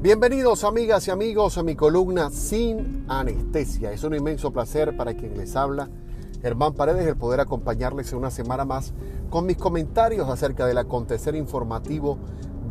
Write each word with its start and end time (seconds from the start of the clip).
Bienvenidos 0.00 0.62
amigas 0.62 1.08
y 1.08 1.10
amigos 1.10 1.58
a 1.58 1.64
mi 1.64 1.74
columna 1.74 2.30
Sin 2.30 3.04
Anestesia. 3.08 3.90
Es 3.90 4.04
un 4.04 4.14
inmenso 4.14 4.52
placer 4.52 4.96
para 4.96 5.14
quien 5.14 5.36
les 5.36 5.56
habla, 5.56 5.90
Germán 6.40 6.74
Paredes, 6.74 7.04
el 7.04 7.16
poder 7.16 7.40
acompañarles 7.40 8.12
una 8.12 8.30
semana 8.30 8.64
más 8.64 8.94
con 9.28 9.44
mis 9.44 9.56
comentarios 9.56 10.28
acerca 10.28 10.66
del 10.66 10.78
acontecer 10.78 11.34
informativo 11.34 12.16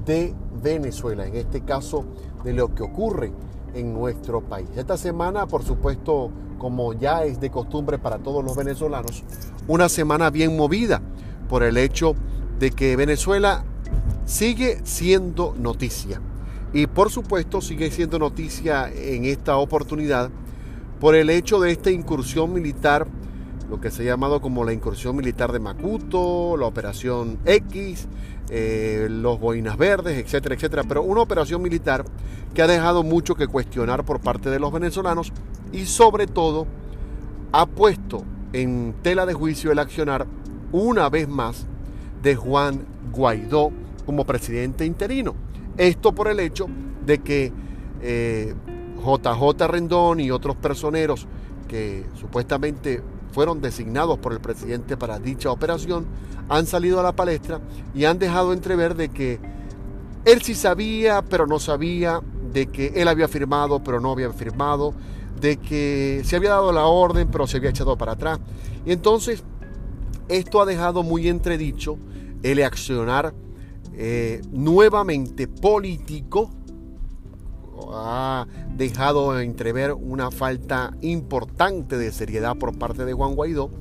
de 0.05 0.33
Venezuela, 0.63 1.27
en 1.27 1.35
este 1.35 1.65
caso 1.65 2.05
de 2.45 2.53
lo 2.53 2.73
que 2.73 2.83
ocurre 2.83 3.33
en 3.73 3.93
nuestro 3.93 4.39
país. 4.39 4.69
Esta 4.77 4.95
semana, 4.95 5.47
por 5.47 5.63
supuesto, 5.63 6.31
como 6.57 6.93
ya 6.93 7.25
es 7.25 7.41
de 7.41 7.51
costumbre 7.51 7.99
para 7.99 8.19
todos 8.19 8.41
los 8.41 8.55
venezolanos, 8.55 9.25
una 9.67 9.89
semana 9.89 10.29
bien 10.29 10.55
movida 10.55 11.01
por 11.49 11.63
el 11.63 11.75
hecho 11.75 12.15
de 12.57 12.71
que 12.71 12.95
Venezuela 12.95 13.65
sigue 14.23 14.79
siendo 14.85 15.53
noticia 15.57 16.21
y 16.77 16.85
por 16.85 17.09
supuesto 17.09 17.59
sigue 17.59 17.89
siendo 17.89 18.19
noticia 18.19 18.91
en 18.93 19.25
esta 19.25 19.57
oportunidad 19.57 20.29
por 20.99 21.15
el 21.15 21.31
hecho 21.31 21.59
de 21.59 21.71
esta 21.71 21.89
incursión 21.89 22.53
militar, 22.53 23.07
lo 23.67 23.81
que 23.81 23.89
se 23.89 24.03
ha 24.03 24.05
llamado 24.05 24.41
como 24.41 24.63
la 24.63 24.73
incursión 24.73 25.15
militar 25.15 25.51
de 25.51 25.57
Macuto, 25.57 26.55
la 26.55 26.67
operación 26.67 27.39
X, 27.45 28.07
eh, 28.51 29.07
los 29.09 29.39
boinas 29.39 29.75
verdes, 29.75 30.23
etcétera, 30.23 30.53
etcétera. 30.53 30.83
Pero 30.87 31.01
una 31.01 31.21
operación 31.21 31.63
militar 31.63 32.05
que 32.53 32.61
ha 32.61 32.67
dejado 32.67 33.01
mucho 33.01 33.33
que 33.33 33.47
cuestionar 33.47 34.05
por 34.05 34.19
parte 34.19 34.51
de 34.51 34.59
los 34.59 34.71
venezolanos 34.71 35.33
y 35.71 35.85
sobre 35.85 36.27
todo 36.27 36.67
ha 37.53 37.65
puesto 37.65 38.23
en 38.53 38.93
tela 39.01 39.25
de 39.25 39.33
juicio 39.33 39.71
el 39.71 39.79
accionar 39.79 40.27
una 40.71 41.09
vez 41.09 41.27
más 41.27 41.65
de 42.21 42.35
Juan 42.35 42.85
Guaidó 43.11 43.71
como 44.05 44.25
presidente 44.25 44.85
interino. 44.85 45.46
Esto 45.77 46.13
por 46.13 46.27
el 46.27 46.39
hecho 46.39 46.67
de 47.05 47.19
que 47.19 47.51
JJ 48.01 49.63
eh, 49.63 49.67
Rendón 49.67 50.19
y 50.19 50.31
otros 50.31 50.55
personeros 50.55 51.27
que 51.67 52.05
supuestamente 52.19 53.01
fueron 53.31 53.61
designados 53.61 54.17
por 54.17 54.33
el 54.33 54.39
presidente 54.39 54.97
para 54.97 55.19
dicha 55.19 55.51
operación 55.51 56.05
han 56.49 56.65
salido 56.65 56.99
a 56.99 57.03
la 57.03 57.11
palestra 57.11 57.59
y 57.93 58.05
han 58.05 58.19
dejado 58.19 58.53
entrever 58.53 58.95
de 58.95 59.09
que 59.09 59.39
él 60.25 60.41
sí 60.41 60.55
sabía, 60.55 61.21
pero 61.21 61.45
no 61.47 61.59
sabía, 61.59 62.21
de 62.51 62.67
que 62.67 62.93
él 62.95 63.07
había 63.07 63.27
firmado, 63.27 63.83
pero 63.83 63.99
no 63.99 64.11
había 64.11 64.31
firmado, 64.31 64.93
de 65.39 65.57
que 65.57 66.21
se 66.25 66.35
había 66.35 66.51
dado 66.51 66.71
la 66.71 66.85
orden, 66.85 67.29
pero 67.31 67.47
se 67.47 67.57
había 67.57 67.69
echado 67.69 67.97
para 67.97 68.13
atrás. 68.13 68.39
Y 68.85 68.91
entonces 68.91 69.43
esto 70.27 70.61
ha 70.61 70.65
dejado 70.65 71.03
muy 71.03 71.27
entredicho 71.27 71.97
el 72.43 72.63
accionar 72.63 73.33
eh, 73.97 74.41
nuevamente 74.51 75.47
político, 75.47 76.51
ha 77.91 78.45
dejado 78.75 79.39
entrever 79.39 79.93
una 79.93 80.29
falta 80.29 80.95
importante 81.01 81.97
de 81.97 82.11
seriedad 82.11 82.55
por 82.57 82.77
parte 82.77 83.05
de 83.05 83.13
Juan 83.13 83.35
Guaidó 83.35 83.71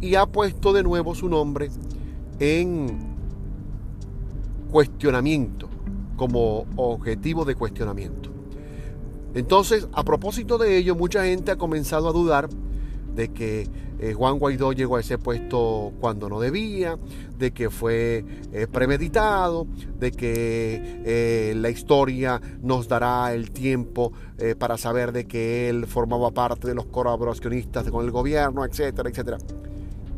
y 0.00 0.14
ha 0.14 0.26
puesto 0.26 0.72
de 0.72 0.82
nuevo 0.82 1.14
su 1.14 1.28
nombre 1.28 1.70
en 2.38 2.98
cuestionamiento, 4.70 5.68
como 6.16 6.66
objetivo 6.76 7.44
de 7.44 7.54
cuestionamiento. 7.54 8.30
Entonces, 9.34 9.88
a 9.92 10.04
propósito 10.04 10.58
de 10.58 10.76
ello, 10.76 10.94
mucha 10.94 11.24
gente 11.24 11.50
ha 11.50 11.56
comenzado 11.56 12.08
a 12.08 12.12
dudar 12.12 12.48
de 13.14 13.28
que 13.28 13.68
eh, 14.02 14.14
Juan 14.14 14.40
Guaidó 14.40 14.72
llegó 14.72 14.96
a 14.96 15.00
ese 15.00 15.16
puesto 15.16 15.92
cuando 16.00 16.28
no 16.28 16.40
debía, 16.40 16.98
de 17.38 17.52
que 17.52 17.70
fue 17.70 18.24
eh, 18.52 18.66
premeditado, 18.66 19.68
de 20.00 20.10
que 20.10 21.02
eh, 21.04 21.54
la 21.54 21.70
historia 21.70 22.40
nos 22.60 22.88
dará 22.88 23.32
el 23.32 23.52
tiempo 23.52 24.12
para 24.58 24.76
saber 24.76 25.12
de 25.12 25.28
que 25.28 25.68
él 25.68 25.86
formaba 25.86 26.32
parte 26.32 26.66
de 26.66 26.74
los 26.74 26.86
colaboracionistas 26.86 27.88
con 27.92 28.04
el 28.04 28.10
gobierno, 28.10 28.64
etcétera, 28.64 29.08
etcétera. 29.08 29.38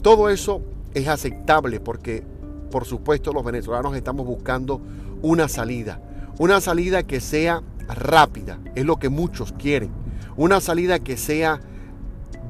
Todo 0.01 0.31
eso 0.31 0.63
es 0.95 1.09
aceptable 1.09 1.79
porque, 1.79 2.25
por 2.71 2.87
supuesto, 2.87 3.35
los 3.35 3.45
venezolanos 3.45 3.95
estamos 3.95 4.25
buscando 4.25 4.81
una 5.21 5.47
salida, 5.47 6.01
una 6.39 6.63
salida 6.63 7.03
que 7.03 7.21
sea 7.21 7.63
rápida, 7.87 8.61
es 8.75 8.87
lo 8.87 8.97
que 8.97 9.11
muchos 9.11 9.53
quieren, 9.53 9.91
una 10.39 10.63
salida 10.63 11.01
que 11.01 11.19
sea 11.19 11.61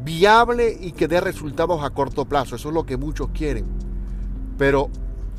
viable 0.05 0.77
y 0.79 0.93
que 0.93 1.09
dé 1.09 1.21
resultados 1.21 1.83
a 1.83 1.91
corto 1.91 2.27
plazo. 2.27 2.57
Eso 2.57 2.69
es 2.69 2.75
lo 2.75 2.85
que 2.85 2.97
muchos 2.97 3.31
quieren. 3.31 3.65
Pero, 4.59 4.91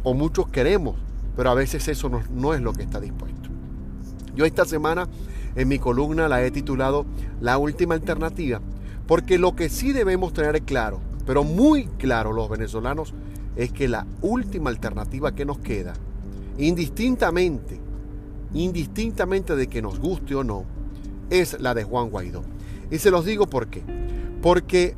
o 0.03 0.13
muchos 0.13 0.49
queremos, 0.49 0.95
pero 1.35 1.51
a 1.51 1.53
veces 1.53 1.87
eso 1.87 2.09
no, 2.09 2.53
es 2.53 2.61
lo 2.61 2.73
que 2.73 2.83
está 2.83 2.99
dispuesto. 2.99 3.49
Yo 4.35 4.45
esta 4.45 4.65
semana 4.65 5.07
en 5.55 5.67
mi 5.67 5.79
columna 5.79 6.27
la 6.27 6.43
he 6.43 6.51
titulado 6.51 7.05
La 7.39 7.57
última 7.57 7.93
alternativa, 7.93 8.59
porque 9.07 9.37
lo 9.37 9.55
que 9.55 9.69
sí 9.69 9.93
debemos 9.93 10.33
tener 10.33 10.61
claro, 10.63 10.99
pero 11.25 11.43
muy 11.43 11.85
claro 11.97 12.33
los 12.33 12.49
venezolanos, 12.49 13.13
es 13.55 13.71
que 13.71 13.87
la 13.87 14.05
última 14.21 14.69
alternativa 14.69 15.33
que 15.33 15.45
nos 15.45 15.59
queda, 15.59 15.93
indistintamente, 16.57 17.79
indistintamente 18.53 19.55
de 19.55 19.67
que 19.67 19.81
nos 19.81 19.99
guste 19.99 20.35
o 20.35 20.43
no, 20.43 20.65
es 21.29 21.59
la 21.61 21.73
de 21.73 21.83
Juan 21.83 22.09
Guaidó. 22.09 22.43
Y 22.91 22.97
se 22.97 23.11
los 23.11 23.25
digo 23.25 23.47
por 23.47 23.67
qué. 23.67 23.83
Porque 24.45 24.95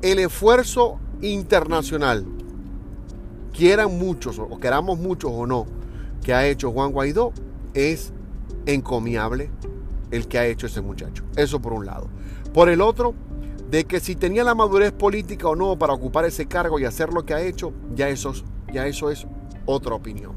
el 0.00 0.18
esfuerzo 0.18 0.98
internacional, 1.20 2.24
quieran 3.52 3.98
muchos 3.98 4.38
o 4.38 4.58
queramos 4.58 4.98
muchos 4.98 5.30
o 5.30 5.46
no, 5.46 5.66
que 6.24 6.32
ha 6.32 6.46
hecho 6.46 6.72
Juan 6.72 6.92
Guaidó, 6.92 7.34
es 7.74 8.14
encomiable 8.64 9.50
el 10.10 10.26
que 10.26 10.38
ha 10.38 10.46
hecho 10.46 10.68
ese 10.68 10.80
muchacho. 10.80 11.22
Eso 11.36 11.60
por 11.60 11.74
un 11.74 11.84
lado. 11.84 12.08
Por 12.54 12.70
el 12.70 12.80
otro, 12.80 13.14
de 13.70 13.84
que 13.84 14.00
si 14.00 14.16
tenía 14.16 14.42
la 14.42 14.54
madurez 14.54 14.92
política 14.92 15.48
o 15.48 15.54
no 15.54 15.78
para 15.78 15.92
ocupar 15.92 16.24
ese 16.24 16.46
cargo 16.46 16.78
y 16.78 16.86
hacer 16.86 17.12
lo 17.12 17.26
que 17.26 17.34
ha 17.34 17.42
hecho, 17.42 17.74
ya 17.94 18.08
eso, 18.08 18.32
ya 18.72 18.86
eso 18.86 19.10
es 19.10 19.26
otra 19.66 19.96
opinión. 19.96 20.32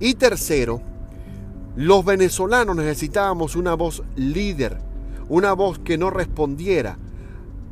Y 0.00 0.14
tercero, 0.14 0.82
los 1.76 2.04
venezolanos 2.04 2.74
necesitábamos 2.74 3.54
una 3.54 3.74
voz 3.74 4.02
líder, 4.16 4.78
una 5.28 5.52
voz 5.52 5.78
que 5.78 5.96
no 5.96 6.10
respondiera 6.10 6.98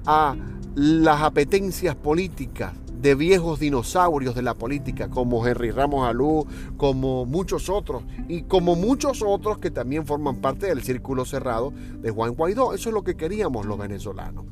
a 0.07 0.37
las 0.75 1.23
apetencias 1.23 1.95
políticas 1.97 2.73
de 3.01 3.15
viejos 3.15 3.61
dinosaurios 3.61 4.35
de 4.35 4.43
la 4.43 4.55
política, 4.55 5.09
como 5.09 5.47
Henry 5.47 5.71
Ramos 5.71 6.09
Alú, 6.09 6.47
como 6.77 7.27
muchos 7.27 7.69
otros, 7.69 8.03
y 8.29 8.43
como 8.43 8.75
muchos 8.75 9.23
otros 9.23 9.59
que 9.59 9.71
también 9.71 10.07
forman 10.07 10.37
parte 10.37 10.67
del 10.67 10.83
círculo 10.83 11.25
cerrado 11.25 11.73
de 12.01 12.11
Juan 12.11 12.35
Guaidó. 12.35 12.75
Eso 12.75 12.89
es 12.89 12.95
lo 12.95 13.05
que 13.05 13.17
queríamos 13.17 13.67
los 13.67 13.79
venezolanos. 13.79 14.47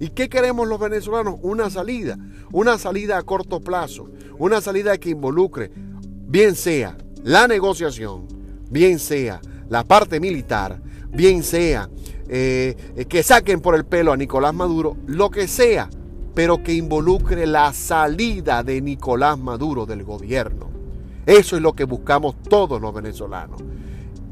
¿Y 0.00 0.08
qué 0.08 0.28
queremos 0.28 0.66
los 0.66 0.80
venezolanos? 0.80 1.36
Una 1.42 1.68
salida, 1.68 2.18
una 2.52 2.78
salida 2.78 3.18
a 3.18 3.22
corto 3.22 3.60
plazo, 3.60 4.08
una 4.38 4.60
salida 4.60 4.96
que 4.96 5.10
involucre, 5.10 5.70
bien 6.26 6.54
sea 6.54 6.96
la 7.22 7.46
negociación, 7.46 8.26
bien 8.70 8.98
sea 8.98 9.42
la 9.68 9.84
parte 9.84 10.18
militar, 10.18 10.80
bien 11.12 11.42
sea 11.42 11.90
eh, 12.32 13.06
que 13.08 13.24
saquen 13.24 13.60
por 13.60 13.74
el 13.74 13.84
pelo 13.84 14.12
a 14.12 14.16
Nicolás 14.16 14.54
Maduro, 14.54 14.96
lo 15.08 15.30
que 15.30 15.48
sea, 15.48 15.90
pero 16.32 16.62
que 16.62 16.72
involucre 16.72 17.44
la 17.44 17.72
salida 17.72 18.62
de 18.62 18.80
Nicolás 18.80 19.36
Maduro 19.36 19.84
del 19.84 20.04
gobierno. 20.04 20.68
Eso 21.26 21.56
es 21.56 21.62
lo 21.62 21.72
que 21.72 21.82
buscamos 21.82 22.36
todos 22.48 22.80
los 22.80 22.94
venezolanos. 22.94 23.60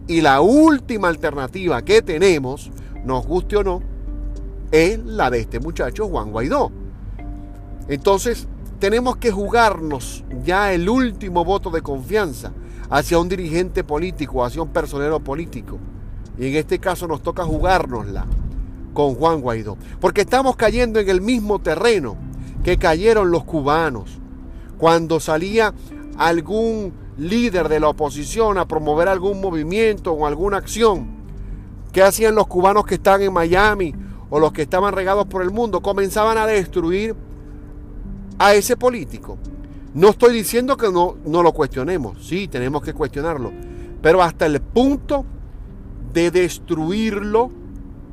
Y 0.06 0.20
la 0.20 0.40
última 0.40 1.08
alternativa 1.08 1.82
que 1.82 2.00
tenemos, 2.00 2.70
nos 3.04 3.26
guste 3.26 3.56
o 3.56 3.64
no, 3.64 3.82
es 4.70 4.96
la 5.04 5.28
de 5.28 5.40
este 5.40 5.58
muchacho 5.58 6.06
Juan 6.06 6.30
Guaidó. 6.30 6.70
Entonces, 7.88 8.46
tenemos 8.78 9.16
que 9.16 9.32
jugarnos 9.32 10.22
ya 10.44 10.72
el 10.72 10.88
último 10.88 11.44
voto 11.44 11.70
de 11.70 11.82
confianza 11.82 12.52
hacia 12.90 13.18
un 13.18 13.28
dirigente 13.28 13.82
político, 13.82 14.44
hacia 14.44 14.62
un 14.62 14.68
personero 14.68 15.18
político 15.18 15.80
y 16.38 16.46
en 16.46 16.56
este 16.56 16.78
caso 16.78 17.08
nos 17.08 17.22
toca 17.22 17.44
jugárnosla 17.44 18.26
con 18.94 19.14
Juan 19.14 19.40
Guaidó. 19.40 19.76
Porque 20.00 20.22
estamos 20.22 20.56
cayendo 20.56 21.00
en 21.00 21.08
el 21.08 21.20
mismo 21.20 21.58
terreno 21.58 22.16
que 22.62 22.78
cayeron 22.78 23.30
los 23.30 23.44
cubanos. 23.44 24.18
Cuando 24.78 25.20
salía 25.20 25.74
algún 26.16 26.92
líder 27.16 27.68
de 27.68 27.80
la 27.80 27.88
oposición 27.88 28.58
a 28.58 28.66
promover 28.66 29.08
algún 29.08 29.40
movimiento 29.40 30.12
o 30.12 30.26
alguna 30.26 30.58
acción, 30.58 31.08
¿qué 31.92 32.02
hacían 32.02 32.36
los 32.36 32.46
cubanos 32.46 32.86
que 32.86 32.94
están 32.94 33.22
en 33.22 33.32
Miami 33.32 33.94
o 34.30 34.38
los 34.38 34.52
que 34.52 34.62
estaban 34.62 34.94
regados 34.94 35.26
por 35.26 35.42
el 35.42 35.50
mundo? 35.50 35.80
Comenzaban 35.80 36.38
a 36.38 36.46
destruir 36.46 37.16
a 38.38 38.54
ese 38.54 38.76
político. 38.76 39.38
No 39.94 40.10
estoy 40.10 40.34
diciendo 40.34 40.76
que 40.76 40.92
no, 40.92 41.16
no 41.24 41.42
lo 41.42 41.52
cuestionemos, 41.52 42.24
sí, 42.24 42.46
tenemos 42.46 42.82
que 42.82 42.92
cuestionarlo, 42.92 43.50
pero 44.00 44.22
hasta 44.22 44.46
el 44.46 44.60
punto 44.60 45.24
de 46.12 46.30
destruirlo 46.30 47.50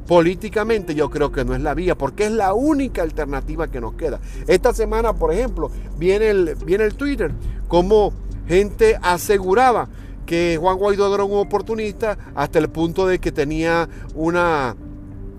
políticamente, 0.08 0.94
yo 0.94 1.10
creo 1.10 1.32
que 1.32 1.44
no 1.44 1.56
es 1.56 1.62
la 1.62 1.74
vía, 1.74 1.98
porque 1.98 2.26
es 2.26 2.32
la 2.32 2.54
única 2.54 3.02
alternativa 3.02 3.70
que 3.70 3.82
nos 3.82 3.96
queda. 3.96 4.20
Esta 4.48 4.74
semana, 4.74 5.14
por 5.14 5.34
ejemplo, 5.34 5.72
viene 5.98 6.30
el, 6.30 6.56
viene 6.66 6.86
el 6.86 6.96
Twitter, 6.96 7.32
como 7.68 8.14
gente 8.48 8.98
aseguraba 9.02 9.90
que 10.26 10.58
Juan 10.60 10.78
Guaidó 10.78 11.14
era 11.14 11.24
un 11.24 11.40
oportunista 11.40 12.18
hasta 12.36 12.60
el 12.60 12.70
punto 12.70 13.08
de 13.08 13.20
que 13.20 13.32
tenía 13.32 13.88
una, 14.14 14.76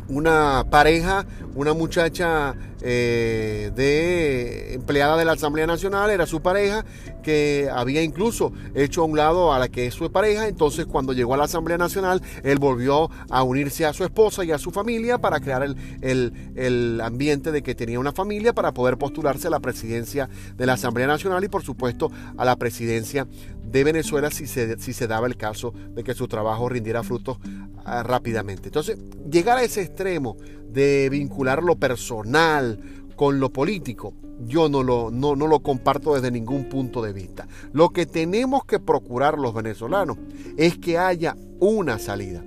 una 0.08 0.64
pareja, 0.70 1.26
una 1.54 1.72
muchacha 1.72 2.54
eh, 2.88 3.72
de 3.74 4.74
empleada 4.74 5.16
de 5.16 5.24
la 5.24 5.32
Asamblea 5.32 5.66
Nacional, 5.66 6.08
era 6.08 6.24
su 6.24 6.40
pareja, 6.40 6.84
que 7.24 7.68
había 7.72 8.00
incluso 8.00 8.52
hecho 8.76 9.02
a 9.02 9.04
un 9.06 9.16
lado 9.16 9.52
a 9.52 9.58
la 9.58 9.68
que 9.68 9.86
es 9.86 9.94
su 9.94 10.12
pareja. 10.12 10.46
Entonces, 10.46 10.86
cuando 10.86 11.12
llegó 11.12 11.34
a 11.34 11.36
la 11.36 11.44
Asamblea 11.44 11.78
Nacional, 11.78 12.22
él 12.44 12.60
volvió 12.60 13.10
a 13.28 13.42
unirse 13.42 13.84
a 13.86 13.92
su 13.92 14.04
esposa 14.04 14.44
y 14.44 14.52
a 14.52 14.58
su 14.58 14.70
familia 14.70 15.18
para 15.18 15.40
crear 15.40 15.64
el, 15.64 16.32
el 16.54 17.00
ambiente 17.00 17.50
de 17.50 17.64
que 17.64 17.74
tenía 17.74 17.98
una 17.98 18.12
familia 18.12 18.52
para 18.52 18.72
poder 18.72 18.98
postularse 18.98 19.48
a 19.48 19.50
la 19.50 19.58
presidencia 19.58 20.28
de 20.54 20.66
la 20.66 20.74
Asamblea 20.74 21.08
Nacional 21.08 21.42
y, 21.42 21.48
por 21.48 21.64
supuesto, 21.64 22.12
a 22.36 22.44
la 22.44 22.54
presidencia 22.54 23.26
de 23.64 23.82
Venezuela 23.82 24.30
si 24.30 24.46
se, 24.46 24.78
si 24.78 24.92
se 24.92 25.06
daba 25.08 25.26
el 25.26 25.36
caso 25.36 25.72
de 25.90 26.04
que 26.04 26.14
su 26.14 26.28
trabajo 26.28 26.68
rindiera 26.68 27.02
frutos 27.02 27.38
ah, 27.84 28.02
rápidamente. 28.04 28.68
Entonces, 28.68 28.96
llegar 29.28 29.58
a 29.58 29.64
ese 29.64 29.82
extremo 29.82 30.36
de 30.72 31.08
vincular 31.10 31.62
lo 31.62 31.76
personal 31.76 32.78
con 33.16 33.40
lo 33.40 33.50
político, 33.50 34.14
yo 34.40 34.68
no 34.68 34.82
lo, 34.82 35.10
no, 35.10 35.34
no 35.36 35.46
lo 35.46 35.60
comparto 35.60 36.14
desde 36.14 36.30
ningún 36.30 36.68
punto 36.68 37.02
de 37.02 37.12
vista. 37.12 37.48
Lo 37.72 37.90
que 37.90 38.06
tenemos 38.06 38.64
que 38.64 38.78
procurar 38.78 39.38
los 39.38 39.54
venezolanos 39.54 40.18
es 40.56 40.76
que 40.78 40.98
haya 40.98 41.36
una 41.58 41.98
salida. 41.98 42.44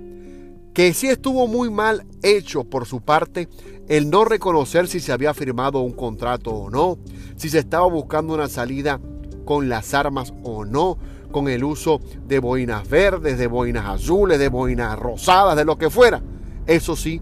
Que 0.72 0.94
sí 0.94 1.08
estuvo 1.08 1.48
muy 1.48 1.68
mal 1.68 2.06
hecho 2.22 2.64
por 2.64 2.86
su 2.86 3.00
parte 3.00 3.48
el 3.88 4.08
no 4.08 4.24
reconocer 4.24 4.86
si 4.86 5.00
se 5.00 5.10
había 5.10 5.34
firmado 5.34 5.80
un 5.80 5.92
contrato 5.92 6.52
o 6.52 6.70
no, 6.70 6.98
si 7.34 7.48
se 7.48 7.58
estaba 7.58 7.86
buscando 7.86 8.34
una 8.34 8.48
salida 8.48 9.00
con 9.44 9.68
las 9.68 9.94
armas 9.94 10.32
o 10.44 10.64
no, 10.64 10.96
con 11.32 11.48
el 11.48 11.64
uso 11.64 12.00
de 12.26 12.38
boinas 12.38 12.88
verdes, 12.88 13.36
de 13.36 13.48
boinas 13.48 13.86
azules, 13.86 14.38
de 14.38 14.48
boinas 14.48 14.96
rosadas, 14.96 15.56
de 15.56 15.64
lo 15.64 15.76
que 15.76 15.90
fuera. 15.90 16.22
Eso 16.66 16.94
sí, 16.94 17.20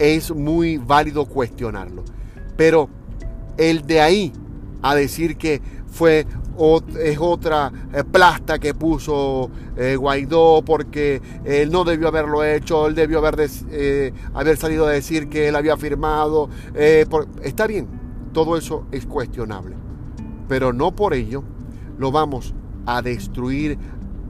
es 0.00 0.34
muy 0.34 0.78
válido 0.78 1.26
cuestionarlo. 1.26 2.02
Pero 2.56 2.88
el 3.56 3.86
de 3.86 4.00
ahí 4.00 4.32
a 4.82 4.94
decir 4.94 5.36
que 5.36 5.60
fue 5.86 6.26
es 6.98 7.18
otra 7.18 7.72
eh, 7.94 8.04
plasta 8.04 8.58
que 8.58 8.74
puso 8.74 9.50
eh, 9.76 9.96
Guaidó 9.96 10.62
porque 10.64 11.22
él 11.44 11.70
no 11.70 11.84
debió 11.84 12.08
haberlo 12.08 12.44
hecho, 12.44 12.86
él 12.86 12.94
debió 12.94 13.18
haber, 13.18 13.48
eh, 13.70 14.12
haber 14.34 14.56
salido 14.58 14.86
a 14.86 14.90
decir 14.90 15.28
que 15.28 15.48
él 15.48 15.56
había 15.56 15.76
firmado. 15.76 16.50
está 17.42 17.66
bien, 17.66 17.88
todo 18.32 18.56
eso 18.56 18.86
es 18.92 19.06
cuestionable, 19.06 19.74
pero 20.48 20.72
no 20.72 20.94
por 20.94 21.14
ello 21.14 21.42
lo 21.98 22.10
vamos 22.10 22.54
a 22.84 23.00
destruir, 23.00 23.78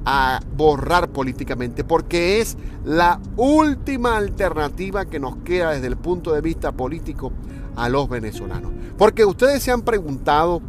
a 0.05 0.41
borrar 0.57 1.11
políticamente, 1.11 1.85
porque 1.85 2.41
es 2.41 2.57
la 2.85 3.21
última 3.37 4.17
alternativa 4.17 5.05
que 5.05 5.21
nos 5.21 5.37
queda 5.39 5.73
desde 5.73 5.87
el 5.87 5.97
punto 5.97 6.33
de 6.33 6.41
vista 6.41 6.73
político 6.73 7.33
a 7.77 7.89
los 7.89 8.09
venezolanos. 8.09 8.73
Porque 8.97 9.25
ustedes 9.25 9.63
se 9.63 9.71
han 9.71 9.83
preguntado, 9.83 10.63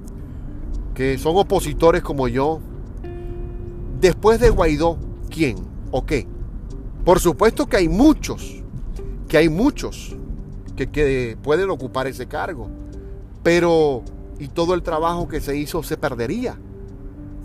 que 0.94 1.18
son 1.18 1.38
opositores 1.38 2.01
como 2.01 2.28
yo, 2.28 2.60
después 4.00 4.39
de 4.39 4.50
Guaidó, 4.50 4.98
¿quién 5.30 5.57
o 5.92 6.06
qué? 6.06 6.27
Por 7.06 7.19
supuesto 7.19 7.68
que 7.68 7.77
hay 7.77 7.89
muchos, 7.89 8.62
que 9.27 9.38
hay 9.38 9.50
muchos 9.50 10.16
que, 10.75 10.89
que 10.89 11.38
pueden 11.42 11.69
ocupar 11.69 12.07
ese 12.07 12.27
cargo, 12.27 12.69
pero 13.44 14.04
y 14.42 14.48
todo 14.48 14.74
el 14.74 14.81
trabajo 14.81 15.27
que 15.27 15.39
se 15.39 15.56
hizo 15.56 15.84
se 15.84 15.98
perdería. 15.98 16.57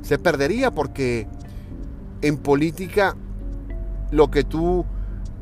Se 0.03 0.19
perdería 0.19 0.71
porque 0.71 1.27
en 2.23 2.39
política 2.39 3.17
lo 4.11 4.31
que 4.31 4.45
tú 4.45 4.85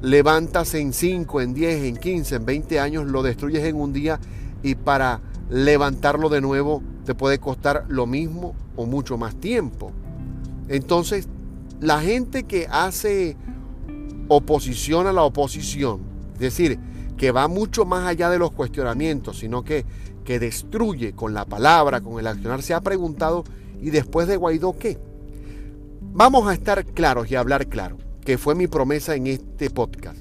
levantas 0.03 0.75
en 0.75 0.93
5, 0.93 1.41
en 1.41 1.55
10, 1.55 1.85
en 1.85 1.97
15, 1.97 2.37
en 2.37 2.45
20 2.45 2.81
años, 2.81 3.07
lo 3.07 3.23
destruyes 3.23 3.65
en 3.65 3.77
un 3.77 3.93
día 3.93 4.21
y 4.63 4.75
para 4.75 5.21
levantarlo 5.51 6.29
de 6.29 6.41
nuevo 6.41 6.83
te 7.05 7.15
puede 7.15 7.39
costar 7.39 7.85
lo 7.89 8.07
mismo 8.07 8.55
o 8.77 8.87
mucho 8.87 9.19
más 9.19 9.35
tiempo. 9.37 9.93
Entonces, 10.69 11.29
la 11.81 12.01
gente 12.01 12.45
que 12.45 12.67
hace 12.71 13.37
oposición 14.29 15.07
a 15.07 15.13
la 15.13 15.23
oposición, 15.23 16.01
es 16.35 16.41
decir, 16.41 16.79
que 17.17 17.31
va 17.31 17.49
mucho 17.49 17.85
más 17.85 18.07
allá 18.07 18.31
de 18.31 18.39
los 18.39 18.53
cuestionamientos, 18.53 19.39
sino 19.39 19.63
que, 19.63 19.85
que 20.25 20.39
destruye 20.39 21.13
con 21.13 21.35
la 21.35 21.45
palabra, 21.45 22.01
con 22.01 22.19
el 22.19 22.27
accionar, 22.27 22.63
se 22.63 22.75
ha 22.75 22.81
preguntado, 22.81 23.45
¿y 23.81 23.91
después 23.91 24.27
de 24.27 24.37
Guaidó 24.37 24.77
qué? 24.79 24.99
Vamos 26.17 26.47
a 26.47 26.55
estar 26.55 26.85
claros 26.85 27.29
y 27.29 27.35
hablar 27.35 27.67
claro, 27.67 27.99
que 28.25 28.39
fue 28.39 28.55
mi 28.55 28.69
promesa 28.69 29.17
en 29.17 29.27
este 29.27 29.69
podcast. 29.69 30.19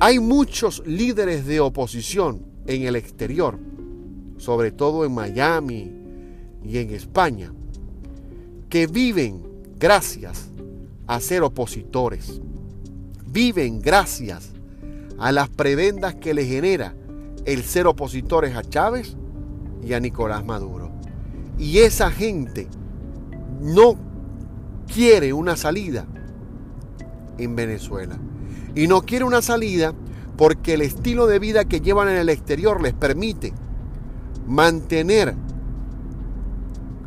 Hay 0.00 0.18
muchos 0.18 0.82
líderes 0.84 1.46
de 1.46 1.60
oposición 1.60 2.44
en 2.66 2.82
el 2.82 2.96
exterior, 2.96 3.56
sobre 4.36 4.72
todo 4.72 5.04
en 5.04 5.14
Miami 5.14 5.92
y 6.64 6.78
en 6.78 6.90
España, 6.90 7.52
que 8.68 8.88
viven 8.88 9.44
gracias 9.78 10.50
a 11.06 11.20
ser 11.20 11.44
opositores. 11.44 12.40
Viven 13.26 13.80
gracias 13.80 14.50
a 15.20 15.30
las 15.30 15.50
prebendas 15.50 16.16
que 16.16 16.34
le 16.34 16.44
genera 16.44 16.96
el 17.44 17.62
ser 17.62 17.86
opositores 17.86 18.56
a 18.56 18.64
Chávez 18.64 19.16
y 19.84 19.92
a 19.92 20.00
Nicolás 20.00 20.44
Maduro. 20.44 20.90
Y 21.56 21.78
esa 21.78 22.10
gente 22.10 22.66
no 23.60 24.07
quiere 24.92 25.32
una 25.32 25.56
salida 25.56 26.06
en 27.38 27.54
Venezuela. 27.54 28.18
Y 28.74 28.86
no 28.86 29.02
quiere 29.02 29.24
una 29.24 29.42
salida 29.42 29.94
porque 30.36 30.74
el 30.74 30.82
estilo 30.82 31.26
de 31.26 31.38
vida 31.38 31.64
que 31.64 31.80
llevan 31.80 32.08
en 32.08 32.16
el 32.16 32.28
exterior 32.28 32.80
les 32.82 32.94
permite 32.94 33.52
mantener 34.46 35.34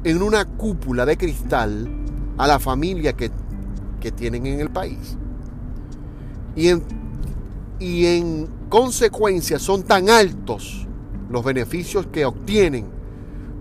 en 0.04 0.22
una 0.22 0.46
cúpula 0.46 1.06
de 1.06 1.18
cristal 1.18 1.88
a 2.38 2.48
la 2.48 2.60
familia 2.60 3.14
que, 3.14 3.32
tienen 4.16 4.48
en 4.48 4.60
el 4.60 4.70
país. 4.72 5.16
Y 6.56 6.70
en, 6.70 6.82
y 7.80 8.06
en 8.08 8.48
consecuencia 8.68 9.60
son 9.60 9.84
tan 9.84 10.10
altos 10.10 10.88
los 11.30 11.44
beneficios 11.44 12.08
que 12.08 12.26
obtienen 12.26 12.88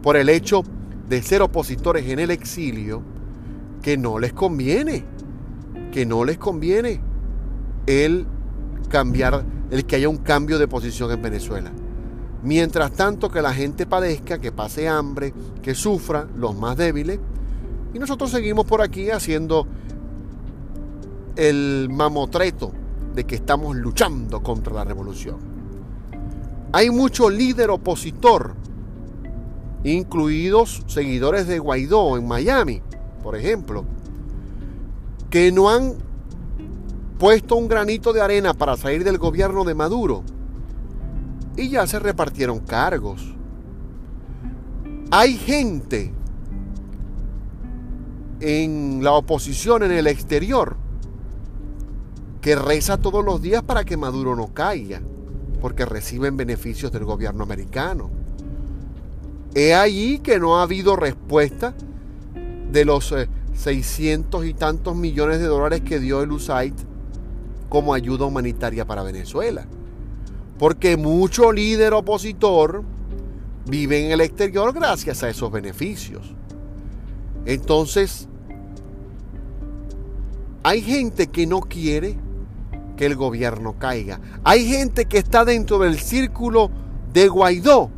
por 0.03 0.17
el 0.17 0.31
hecho 0.31 0.63
de 1.09 1.23
ser 1.23 1.43
opositores 1.43 2.09
en 2.09 2.21
el 2.21 2.31
exilio 2.31 3.03
que 3.83 3.97
no 3.97 4.19
les 4.19 4.33
conviene, 4.33 5.05
que 5.93 6.07
no 6.07 6.25
les 6.25 6.39
conviene 6.39 7.01
el 7.87 8.27
cambiar, 8.89 9.45
el 9.71 9.85
que 9.87 9.97
haya 9.97 10.09
un 10.09 10.19
cambio 10.19 10.59
de 10.59 10.69
posición 10.69 11.11
en 11.11 11.23
Venezuela. 11.23 11.71
Mientras 12.43 12.93
tanto 12.93 13.31
que 13.31 13.43
la 13.43 13.53
gente 13.53 13.87
padezca, 13.87 14.39
que 14.39 14.53
pase 14.53 14.89
hambre, 14.89 15.35
que 15.63 15.75
sufra, 15.75 16.27
los 16.37 16.57
más 16.57 16.77
débiles, 16.77 17.19
y 17.93 17.99
nosotros 17.99 18.31
seguimos 18.31 18.67
por 18.67 18.83
aquí 18.83 19.11
haciendo 19.11 19.67
el 21.37 21.89
mamotreto 21.91 22.73
de 23.15 23.25
que 23.25 23.35
estamos 23.35 23.77
luchando 23.77 24.43
contra 24.43 24.73
la 24.73 24.85
revolución. 24.85 25.37
Hay 26.73 26.91
mucho 26.91 27.29
líder 27.29 27.71
opositor, 27.71 28.55
incluidos 29.83 30.83
seguidores 30.87 31.47
de 31.49 31.59
Guaidó 31.59 32.17
en 32.17 32.29
Miami, 32.29 32.83
por 33.23 33.37
ejemplo, 33.37 33.85
que 35.31 35.53
no 35.53 35.71
han 35.71 35.95
puesto 37.19 37.57
un 37.57 37.69
granito 37.69 38.13
de 38.13 38.21
arena 38.21 38.55
para 38.55 38.77
salir 38.77 39.05
del 39.05 39.19
gobierno 39.19 39.65
de 39.65 39.75
Maduro 39.75 40.25
y 41.57 41.69
ya 41.69 41.87
se 41.87 41.99
repartieron 41.99 42.61
cargos. 42.61 43.35
Hay 45.11 45.37
gente 45.37 46.13
en 48.41 49.05
la 49.05 49.13
oposición 49.13 49.83
en 49.83 49.93
el 49.93 50.07
exterior 50.07 50.77
que 52.41 52.57
reza 52.57 52.97
todos 52.97 53.25
los 53.25 53.43
días 53.43 53.63
para 53.63 53.85
que 53.85 53.97
Maduro 53.99 54.35
no 54.35 54.55
caiga, 54.55 55.03
porque 55.61 55.85
reciben 55.85 56.37
beneficios 56.37 56.91
del 56.91 57.05
gobierno 57.05 57.43
americano. 57.45 58.11
He 59.55 59.75
allí 59.75 60.21
que 60.21 60.39
no 60.39 60.59
ha 60.59 60.63
habido 60.63 60.97
respuesta 60.97 61.75
de 62.71 62.85
los 62.85 63.15
600 63.55 64.45
eh, 64.45 64.49
y 64.49 64.55
tantos 64.55 64.97
millones 64.97 65.41
de 65.41 65.47
dólares 65.47 65.83
que 65.83 65.99
dio 65.99 66.23
el 66.23 66.33
USAID 66.33 66.75
como 67.69 67.95
ayuda 67.95 68.27
humanitaria 68.27 68.85
para 68.85 69.03
Venezuela. 69.03 69.67
Porque 70.59 70.97
mucho 70.97 71.53
líder 71.53 71.95
opositor 71.95 72.83
vive 73.67 74.05
en 74.05 74.13
el 74.13 74.21
exterior 74.21 74.73
gracias 74.73 75.23
a 75.23 75.29
esos 75.29 75.51
beneficios. 75.51 76.35
Entonces, 77.47 78.29
hay 80.63 80.83
gente 80.83 81.29
que 81.29 81.47
no 81.47 81.61
quiere 81.61 82.19
que 82.97 83.07
el 83.07 83.17
gobierno 83.17 83.77
caiga. 83.79 84.21
Hay 84.45 84.69
gente 84.69 85.07
que 85.07 85.17
está 85.19 85.45
dentro 85.45 85.79
del 85.79 85.99
círculo 85.99 86.71
de 87.15 87.29
Guaidó, 87.29 87.91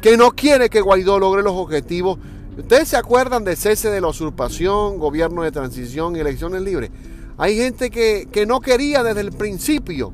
que 0.00 0.16
no 0.16 0.30
quiere 0.30 0.70
que 0.70 0.80
Guaidó 0.80 1.18
logre 1.18 1.42
los 1.42 1.54
objetivos 1.54 2.18
Ustedes 2.60 2.88
se 2.88 2.96
acuerdan 2.98 3.42
de 3.42 3.56
cese 3.56 3.88
de 3.88 4.02
la 4.02 4.08
usurpación, 4.08 4.98
gobierno 4.98 5.42
de 5.42 5.50
transición 5.50 6.14
y 6.14 6.20
elecciones 6.20 6.60
libres. 6.60 6.90
Hay 7.38 7.56
gente 7.56 7.90
que, 7.90 8.28
que 8.30 8.44
no 8.44 8.60
quería 8.60 9.02
desde 9.02 9.22
el 9.22 9.32
principio 9.32 10.12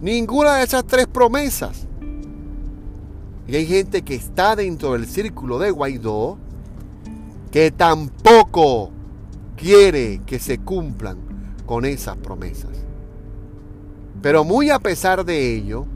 ninguna 0.00 0.56
de 0.56 0.64
esas 0.64 0.84
tres 0.84 1.06
promesas. 1.06 1.86
Y 3.46 3.54
hay 3.54 3.66
gente 3.66 4.02
que 4.02 4.16
está 4.16 4.56
dentro 4.56 4.94
del 4.94 5.06
círculo 5.06 5.60
de 5.60 5.70
Guaidó 5.70 6.38
que 7.52 7.70
tampoco 7.70 8.90
quiere 9.56 10.20
que 10.26 10.40
se 10.40 10.58
cumplan 10.58 11.18
con 11.66 11.84
esas 11.84 12.16
promesas. 12.16 12.72
Pero 14.20 14.42
muy 14.42 14.70
a 14.70 14.80
pesar 14.80 15.24
de 15.24 15.54
ello, 15.54 15.86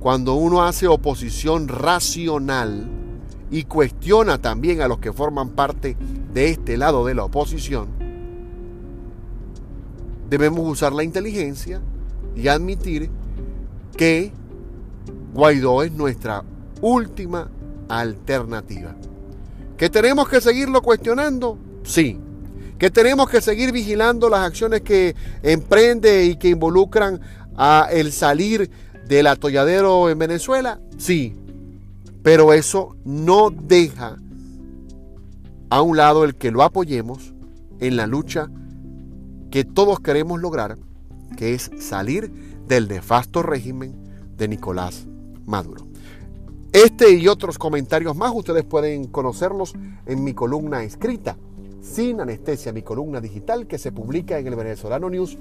cuando 0.00 0.36
uno 0.36 0.64
hace 0.64 0.88
oposición 0.88 1.68
racional 1.68 3.05
y 3.50 3.64
cuestiona 3.64 4.38
también 4.38 4.80
a 4.80 4.88
los 4.88 4.98
que 4.98 5.12
forman 5.12 5.50
parte 5.50 5.96
de 6.32 6.50
este 6.50 6.76
lado 6.76 7.06
de 7.06 7.14
la 7.14 7.24
oposición, 7.24 7.88
debemos 10.28 10.68
usar 10.68 10.92
la 10.92 11.04
inteligencia 11.04 11.80
y 12.34 12.48
admitir 12.48 13.10
que 13.96 14.32
Guaidó 15.32 15.82
es 15.82 15.92
nuestra 15.92 16.42
última 16.80 17.50
alternativa. 17.88 18.94
¿Que 19.76 19.90
tenemos 19.90 20.28
que 20.28 20.40
seguirlo 20.40 20.82
cuestionando? 20.82 21.58
Sí. 21.84 22.18
¿Que 22.78 22.90
tenemos 22.90 23.28
que 23.30 23.40
seguir 23.40 23.72
vigilando 23.72 24.28
las 24.28 24.40
acciones 24.40 24.82
que 24.82 25.14
emprende 25.42 26.24
y 26.24 26.36
que 26.36 26.48
involucran 26.48 27.20
a 27.56 27.88
el 27.90 28.12
salir 28.12 28.70
del 29.06 29.26
atolladero 29.26 30.10
en 30.10 30.18
Venezuela? 30.18 30.80
Sí. 30.98 31.34
Pero 32.26 32.52
eso 32.52 32.96
no 33.04 33.50
deja 33.50 34.16
a 35.70 35.80
un 35.80 35.96
lado 35.96 36.24
el 36.24 36.34
que 36.34 36.50
lo 36.50 36.64
apoyemos 36.64 37.32
en 37.78 37.96
la 37.96 38.08
lucha 38.08 38.50
que 39.52 39.62
todos 39.62 40.00
queremos 40.00 40.40
lograr, 40.40 40.76
que 41.36 41.54
es 41.54 41.70
salir 41.78 42.32
del 42.66 42.88
nefasto 42.88 43.44
régimen 43.44 43.94
de 44.36 44.48
Nicolás 44.48 45.06
Maduro. 45.46 45.86
Este 46.72 47.12
y 47.12 47.28
otros 47.28 47.58
comentarios 47.58 48.16
más 48.16 48.32
ustedes 48.34 48.64
pueden 48.64 49.06
conocerlos 49.06 49.74
en 50.04 50.24
mi 50.24 50.34
columna 50.34 50.82
escrita, 50.82 51.36
Sin 51.80 52.20
Anestesia, 52.20 52.72
mi 52.72 52.82
columna 52.82 53.20
digital 53.20 53.68
que 53.68 53.78
se 53.78 53.92
publica 53.92 54.36
en 54.36 54.48
el 54.48 54.56
Venezolano 54.56 55.08
News 55.08 55.38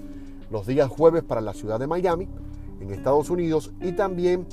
los 0.51 0.67
días 0.67 0.87
jueves 0.87 1.23
para 1.23 1.41
la 1.41 1.55
ciudad 1.55 1.79
de 1.79 1.87
Miami, 1.87 2.27
en 2.79 2.91
Estados 2.91 3.31
Unidos, 3.31 3.71
y 3.81 3.93
también 3.93 4.45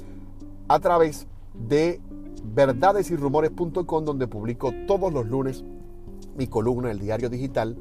a 0.69 0.81
través 0.81 1.27
de 1.53 2.01
verdadesyrumores.com, 2.45 4.05
donde 4.05 4.27
publico 4.27 4.73
todos 4.87 5.13
los 5.13 5.27
lunes 5.27 5.65
mi 6.37 6.47
columna, 6.47 6.91
el 6.91 6.99
diario 6.99 7.29
digital 7.29 7.77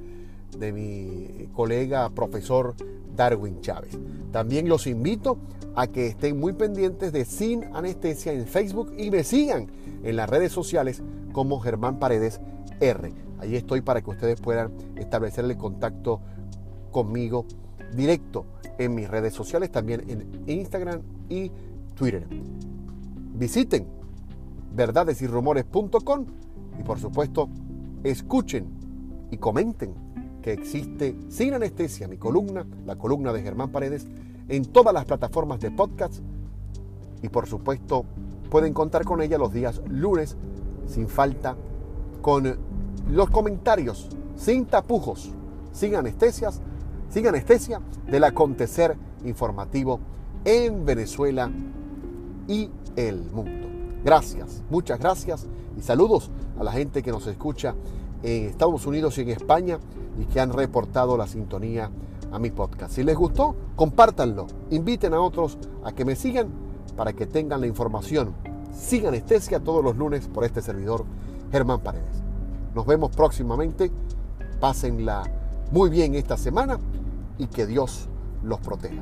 de 0.57 0.73
mi 0.73 1.47
colega 1.53 2.09
profesor 2.09 2.75
Darwin 3.15 3.61
Chávez. 3.61 3.97
También 4.31 4.67
los 4.67 4.87
invito 4.87 5.37
a 5.75 5.87
que 5.87 6.07
estén 6.07 6.39
muy 6.39 6.53
pendientes 6.53 7.13
de 7.13 7.25
Sin 7.25 7.63
Anestesia 7.73 8.33
en 8.33 8.45
Facebook 8.45 8.93
y 8.97 9.09
me 9.09 9.23
sigan 9.23 9.67
en 10.03 10.15
las 10.15 10.29
redes 10.29 10.51
sociales 10.51 11.01
como 11.31 11.59
Germán 11.59 11.99
Paredes 11.99 12.41
R. 12.79 13.13
Ahí 13.39 13.55
estoy 13.55 13.81
para 13.81 14.01
que 14.01 14.09
ustedes 14.09 14.39
puedan 14.41 14.71
establecer 14.95 15.45
el 15.45 15.57
contacto 15.57 16.19
conmigo 16.91 17.45
directo 17.95 18.45
en 18.77 18.95
mis 18.95 19.09
redes 19.09 19.33
sociales, 19.33 19.71
también 19.71 20.03
en 20.09 20.43
Instagram 20.47 21.01
y 21.29 21.51
Twitter. 21.95 22.27
Visiten 23.33 23.87
verdadesyrumores.com 24.73 26.25
y 26.79 26.83
por 26.83 26.99
supuesto 26.99 27.49
escuchen 28.03 28.67
y 29.29 29.37
comenten 29.37 29.93
que 30.41 30.53
existe 30.53 31.15
sin 31.29 31.53
anestesia 31.53 32.07
mi 32.07 32.17
columna, 32.17 32.65
la 32.85 32.95
columna 32.95 33.31
de 33.31 33.43
Germán 33.43 33.71
Paredes, 33.71 34.07
en 34.47 34.65
todas 34.65 34.93
las 34.93 35.05
plataformas 35.05 35.59
de 35.59 35.71
podcast 35.71 36.15
y 37.21 37.29
por 37.29 37.47
supuesto 37.47 38.05
pueden 38.49 38.73
contar 38.73 39.05
con 39.05 39.21
ella 39.21 39.37
los 39.37 39.53
días 39.53 39.81
lunes 39.87 40.35
sin 40.87 41.07
falta 41.07 41.55
con 42.21 42.57
los 43.09 43.29
comentarios 43.29 44.09
sin 44.41 44.65
tapujos, 44.65 45.29
sin 45.71 45.95
anestesias, 45.95 46.61
sin 47.09 47.27
anestesia 47.27 47.79
del 48.09 48.23
acontecer 48.23 48.97
informativo 49.23 49.99
en 50.45 50.83
Venezuela 50.83 51.51
y 52.47 52.69
el 52.95 53.21
mundo. 53.31 53.70
Gracias, 54.03 54.63
muchas 54.69 54.99
gracias 54.99 55.47
y 55.77 55.81
saludos 55.81 56.31
a 56.59 56.63
la 56.63 56.71
gente 56.71 57.03
que 57.03 57.11
nos 57.11 57.27
escucha 57.27 57.75
en 58.23 58.45
Estados 58.45 58.85
Unidos 58.87 59.17
y 59.17 59.21
en 59.21 59.29
España 59.29 59.79
y 60.19 60.25
que 60.25 60.39
han 60.39 60.51
reportado 60.51 61.17
la 61.17 61.27
sintonía 61.27 61.91
a 62.31 62.39
mi 62.39 62.49
podcast. 62.49 62.93
Si 62.93 63.03
les 63.03 63.15
gustó, 63.15 63.55
compártanlo. 63.75 64.47
Inviten 64.71 65.13
a 65.13 65.21
otros 65.21 65.57
a 65.83 65.91
que 65.91 66.05
me 66.05 66.15
sigan 66.15 66.49
para 66.95 67.13
que 67.13 67.27
tengan 67.27 67.61
la 67.61 67.67
información 67.67 68.33
sin 68.73 69.05
anestesia 69.05 69.59
todos 69.59 69.83
los 69.83 69.95
lunes 69.97 70.27
por 70.27 70.45
este 70.45 70.61
servidor, 70.61 71.05
Germán 71.51 71.81
Paredes. 71.81 72.23
Nos 72.73 72.85
vemos 72.85 73.11
próximamente. 73.15 73.91
Pásenla 74.59 75.23
muy 75.71 75.89
bien 75.89 76.15
esta 76.15 76.37
semana 76.37 76.79
y 77.37 77.47
que 77.47 77.65
Dios 77.65 78.07
los 78.43 78.59
proteja. 78.59 79.01